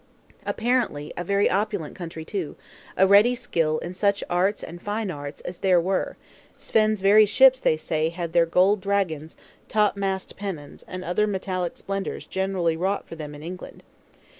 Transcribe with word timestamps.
Apparently 0.47 1.13
a 1.15 1.23
very 1.23 1.47
opulent 1.47 1.95
country, 1.95 2.25
too; 2.25 2.55
a 2.97 3.05
ready 3.05 3.35
skill 3.35 3.77
in 3.77 3.93
such 3.93 4.23
arts 4.31 4.63
and 4.63 4.81
fine 4.81 5.11
arts 5.11 5.41
as 5.41 5.59
there 5.59 5.79
were; 5.79 6.17
Svein's 6.57 7.01
very 7.01 7.27
ships, 7.27 7.59
they 7.59 7.77
say, 7.77 8.09
had 8.09 8.33
their 8.33 8.47
gold 8.47 8.81
dragons, 8.81 9.35
top 9.67 9.95
mast 9.95 10.35
pennons, 10.37 10.83
and 10.87 11.03
other 11.03 11.27
metallic 11.27 11.77
splendors 11.77 12.25
generally 12.25 12.75
wrought 12.75 13.07
for 13.07 13.13
them 13.13 13.35
in 13.35 13.43
England. 13.43 13.83